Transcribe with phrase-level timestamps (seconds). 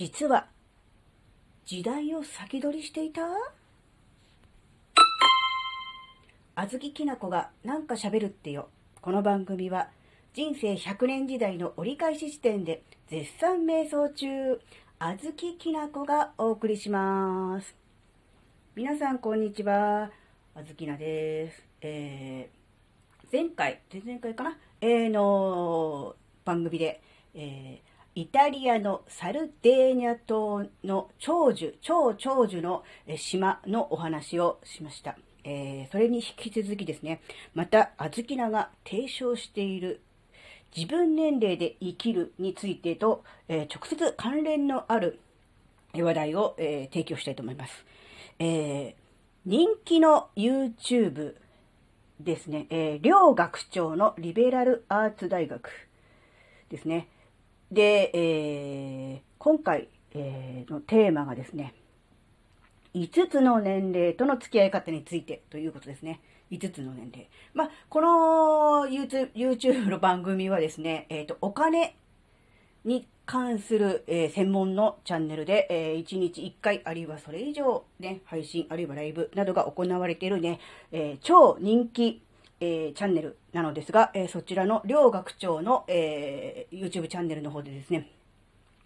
[0.00, 0.46] 実は
[1.66, 3.20] 時代を先取りしていた？
[6.54, 8.70] あずききなこがなんか喋るってよ。
[9.02, 9.90] この番組は
[10.32, 14.58] 人生100年時代の折り返し地点で絶賛瞑想中、
[15.00, 17.76] あずききなこがお送りします。
[18.74, 20.10] 皆さんこんにちは。
[20.54, 21.62] あずきなです。
[21.82, 24.56] えー、前回、前々回かな？
[24.80, 27.02] えー、の番組で、
[27.34, 27.89] えー
[28.20, 32.84] イタリアのサルデーニャ島の長寿、超長寿の
[33.16, 35.16] 島のお話をしました。
[35.42, 37.22] えーそれに引き続きですね、
[37.54, 40.02] また、あずきなが提唱している
[40.76, 45.18] 自分年齢で生きるについてと、えー直接関連のある
[45.94, 47.86] 話題を、えー提供したいと思います。
[48.38, 48.94] えー
[49.46, 51.36] 人気の YouTube
[52.20, 55.70] ですね、えー両学長のリベラルアーツ大学
[56.68, 57.08] ですね。
[57.70, 61.72] で、えー今回、えーのテーマがですね、
[62.94, 66.20] 5つの年齢との付き合い方についてということですね。
[66.50, 67.28] 5つの年齢。
[67.54, 71.96] まあ、この YouTube, の番組はですね、えっ、と、お金
[72.84, 80.58] に関する、えー専門のチャンネルで、え1日1回、あるいはそれ以上ね、配信、あるいはライブなどが行われているね、
[80.90, 82.20] え超人気、
[82.60, 88.08] えーチャンネルなのですが、えーそちらの両学長の、えー YouTube チャンネルの方でですね、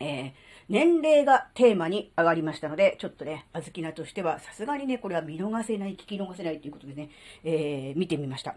[0.00, 0.32] えー
[0.70, 7.10] 年齢がテーマに上がりましたので、ちょっとね、あずきなとしては、さすがにね、これは見逃せない、聞き逃せないということでね、
[7.44, 8.54] えー見てみました。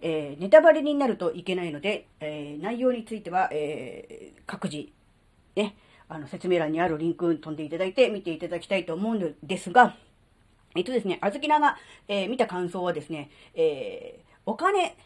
[0.00, 4.88] えーネタバレになるといけないので、え内容については、え各自、
[5.56, 5.76] ね、
[6.08, 9.96] あの、説明欄にあるリンク飛んでいただいて見ていただきたいと思うのですが、
[10.74, 11.76] えっとですね、あずきなが、
[12.08, 14.96] え見た感想はですね、えーお金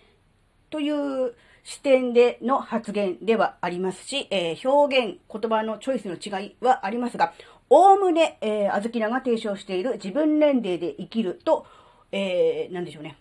[0.70, 1.34] という
[1.64, 7.32] 視点での発言ではありますし、えー表現、言葉のチョイスの違いはありますが、
[7.68, 11.66] おおむね、えー、あずきなが提唱している自分年齢で生きると、
[12.12, 13.18] えー、なんでしょうね。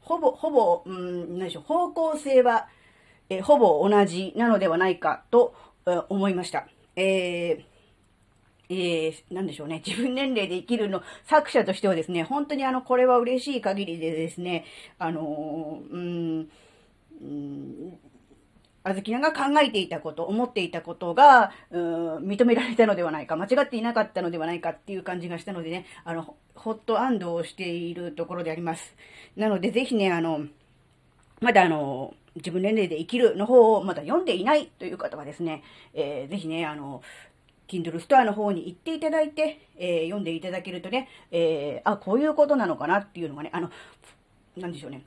[0.00, 2.68] ほぼ、ほぼ、うん、なんでしょう、方向性は、
[3.30, 5.54] えーほぼ同じなのではないかと、
[5.86, 6.66] えー思いました。
[6.96, 7.71] えー
[8.72, 9.82] えー、なんでしょうね。
[9.86, 14.64] 自分年齢で生きるの作者としてはですね、本当にあの、これは嬉しい限りでですね、
[14.98, 16.50] あのー、うーん、
[17.20, 17.98] うーん
[18.84, 28.96] あずきなが考えていたこと、思っていたことが、うん認められたのではないか、間違っていなかったのではないかっていう感じがしたのでね、あの、ほほっと安堵をしているところであります。
[29.36, 30.46] なので、ぜひね、あの、
[31.40, 35.62] まだあの、自分年齢で生きるの方をまだ読んでいないという方はですね、
[35.94, 37.02] えーぜひね、あの、
[37.72, 43.70] Kindle ストアの方に行っていただいて、えー読んでいただけるとね、えーあ、こういうことなのかなっていうのがね、あの、
[44.58, 45.02] なんでしょうね。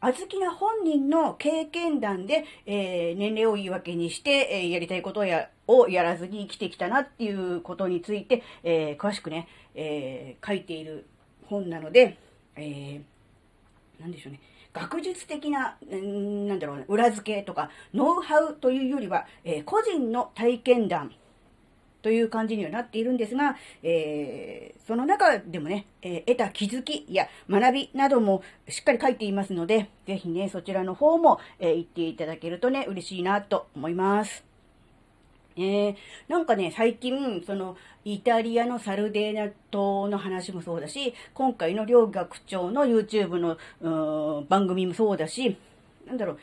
[0.00, 11.06] あずきな本人の経験談で、えー年齢を言い訳にして、えーやりたいことをやをやらずに生きてきたなっていうことについて、えー詳しくね、え書いている
[11.46, 12.16] 本なので、
[12.54, 14.40] えーなんでしょうね。
[14.72, 21.12] 学術的な、んなんだろうね、裏付けとか、ノウハウというよりは、え個人の体験談
[22.04, 34.44] という感じにはなっているんですが、えーその中でもね、えー得た気づきや学びなどもしっかり書いていますので、ぜひね、そちらの方も、えー言っていただけるとね、嬉しいなと思います。
[35.56, 35.96] えー、
[36.28, 45.56] なんかね、最近、その、イタリアのサルデーニャ島の話もそうだし、今回の両学長の YouTube の番組もそうだし、
[46.06, 46.38] なんだろう、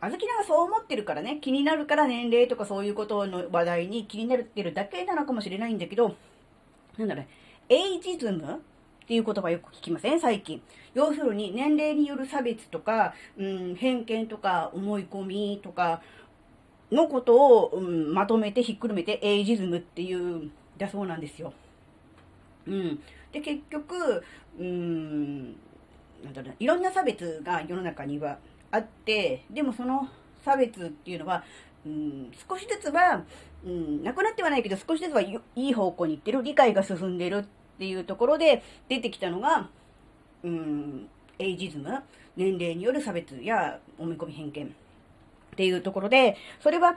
[0.00, 6.14] あずきながそう思ってるからね、気になるから年齢とかそういうことの話題に気になってるだけなのかもしれないんだけど、
[6.96, 7.28] なんだろうね、
[7.68, 10.20] エイジズムっていう言葉よく聞きません？
[10.20, 10.62] 最近。
[10.94, 16.02] 要するに年齢による差別とか、うん、偏見とか思い込みとか
[16.90, 21.52] のことを、うん、まとめてひっくるめてエイジズムっていうだそうなんですよ。
[22.66, 23.00] うん。
[23.32, 24.24] で、結局、
[24.58, 25.52] うん、
[26.24, 28.38] なんだろうないろんな差別が世の中には
[28.70, 30.08] あって、でもその
[30.44, 31.44] 差別っていうのは、
[31.84, 33.24] うん、少しずつは、
[33.64, 37.44] うん、なくなってはないけど少しずつはいい方向に行ってる、理解が進んでるっ
[37.78, 39.68] ていうところで出てきたのが、
[40.42, 41.08] うん、
[41.38, 41.90] エイジズム、
[42.36, 44.68] 年齢による差別や思い込み偏見っ
[45.56, 46.96] ていうところで、それは、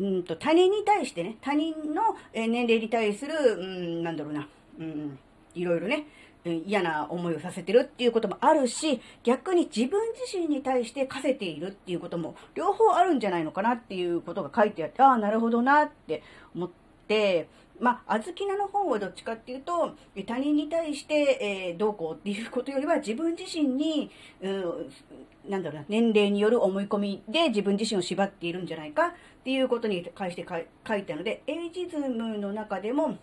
[0.00, 4.48] うんと他人に対してね、他人の年齢に対する、うん、なんだろうな、
[4.78, 5.18] うん、
[5.54, 6.06] いろいろね、
[6.44, 16.22] 嫌な思いをさせてるっていうこともあるし、逆に自分自身に対して課せているっていうことも両方あるんじゃないのかなっていうことが書いてあって、ああ、なるほどなって
[16.54, 16.70] 思っ
[17.06, 17.48] て、
[17.80, 19.94] まあ、あずきなの本はどっちかっていうと、
[20.26, 24.10] 他人に対して、えー、どうこうっていうことよりは、自分自身に、
[24.40, 24.90] うん、
[25.48, 29.12] なんだろうな、年齢による思い込みで自分自身を縛っているんじゃないかっ
[29.42, 30.46] ていうことに関して
[30.86, 33.16] 書いたので、エイジズムの中でも、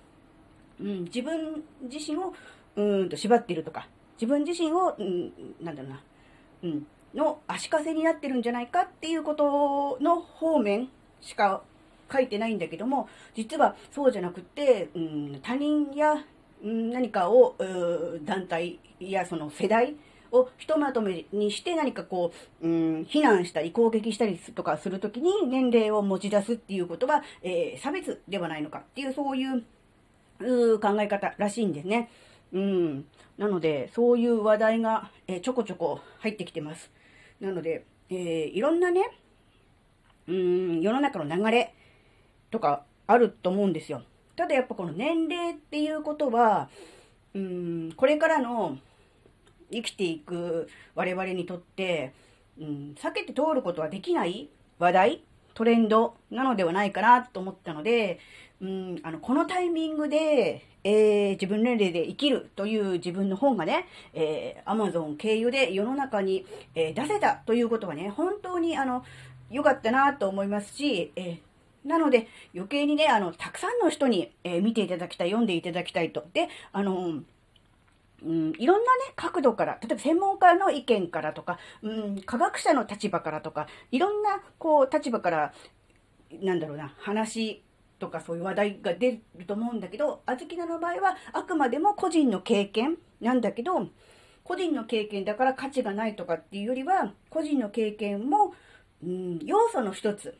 [0.82, 2.34] うん、自分自身を
[2.80, 5.32] うんと縛っているとか、自分自身を、うん、
[5.62, 6.04] なんだろうな、
[6.64, 10.90] うん、の足かせになってるんじゃないかっていうことの方面
[11.22, 11.62] しか
[12.12, 16.26] 書いてないんだけども、実はそうじゃなくて、うん、他人や、
[16.64, 17.56] うん、何かを、
[18.24, 19.96] 団体やその世代
[20.32, 22.32] をひとまとめにして何かこ
[22.62, 29.64] う、うん、非難したり攻撃したりとかするときに年齢を持ち出すっていうことは、えー、差別ではないのかっていうそういう
[30.40, 32.10] う考え方らしいんですね。
[32.54, 33.06] うん。
[33.38, 36.92] なので、そういう話題が、え、ちょこちょこ入ってきてます。
[37.40, 38.18] なので、えー、
[38.50, 39.12] いろんなね、
[40.28, 41.74] うん、世の中の流れ
[42.52, 44.04] とかあると思うんですよ。
[44.36, 46.70] ただやっぱこの年齢っていうことは、
[47.34, 48.78] うん、これからの
[49.72, 52.14] 生きていく我々にとって、
[52.60, 54.50] うん、避けて通ることはできない
[54.80, 55.24] 話題、
[55.60, 58.18] トレンドなのではないかなと思ったので、
[58.62, 66.46] うん、あの、このタイミングで、えー、自分年齢で生きるという自分の本がね、えー、Amazon 経由で世の中に、
[66.76, 69.04] えー、出せたということはね、本当にあの、
[69.52, 71.40] 良かったなと思いますし、えー、
[71.86, 76.24] なので、余計にね、あの、たくさんの人に、えー、見ていただきたい、読んでいただきたいと。
[76.32, 77.22] で、あの、
[78.24, 85.54] うん、いろんなね、角度から、例えば専門家の意見からとか、うん、科学者の立場からとか、いろんな、こう、立場から、
[86.42, 87.64] なんだろうな、話
[88.00, 93.88] とかそういう話題が出ると思うんだけど、あずきなの場合はあくまでも個人の経験なんだけど、
[94.44, 98.54] 個人の経験だから価値がないとかっていうよりは、個人の経験も、
[99.04, 100.38] うん、要素の一つ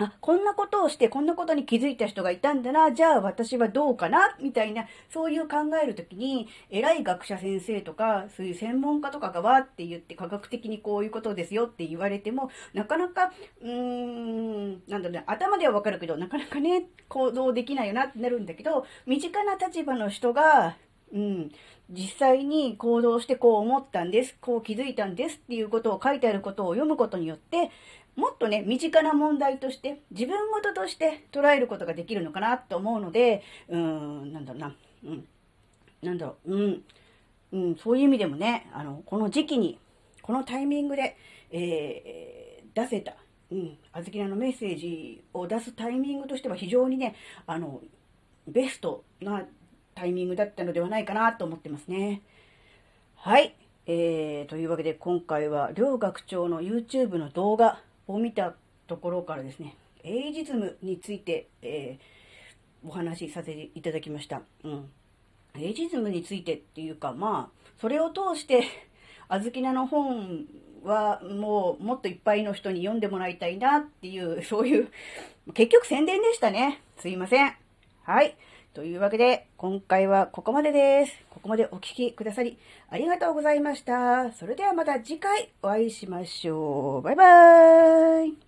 [0.00, 20.76] あ、こんなことをしてこんなことに気づいた人がいたんだな、じゃあ私はどうかな、みたいな、そういう考えるときに、偉い学者先生とか、そういう専門家とかがわーって言って科学的にこういうことですよって言われても、なかなか、うーん、なんだろうね、頭ではわかるけど、なかなかね、行動できないよなってなるんだけど、身近な立場の人が、
[21.12, 21.50] うん、
[21.90, 27.70] 実際に行動してこう思ったんです、こう気づいたんですっていうことを書いてあることを読むことによって、
[28.18, 34.74] もっとね、身近な問題として、自分事として捉えることができるのかなと思うので、うーん、なんだろうな、
[35.04, 35.28] うん、
[36.02, 36.82] なんだろう、うん、
[37.52, 39.78] うん、そういう意味でもね、あの、この時期に、
[40.20, 41.16] このタイミングで、
[41.52, 43.14] えー、出せた、
[43.52, 47.14] うん、あずきなのメッセージを出すタイミングとしては非常にね、
[47.46, 47.80] あの、
[48.48, 49.44] ベストな
[49.94, 52.22] タイミングだったのではないかなと思ってますね。
[53.14, 53.54] はい。
[53.86, 58.54] えー、というわけで今回は両学長の YouTube の動画を見た
[58.86, 64.42] ところからですね、エイジズムについて、えー、お話しさせていただきました。
[64.64, 64.90] うん。
[65.54, 68.64] エイジズムについてっていうか、まあ、それを通して、
[69.28, 70.46] あずきなの本
[70.84, 74.88] はもうもっといっぱいの人に読んでもらいたいなっていう、そういう、
[75.54, 76.80] 結局宣伝でしたね。
[76.98, 77.54] すいません。
[78.04, 78.36] はい。
[78.74, 81.12] というわけで、今回はここまでです。
[81.30, 82.58] ここまでお聴きくださり、
[82.90, 84.32] ありがとうございました。
[84.32, 87.02] それではまた次回お会いしましょう。
[87.02, 88.47] バイバーイ。